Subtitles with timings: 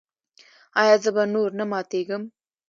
[0.81, 2.23] ایا زه به نور نه ماتیږم؟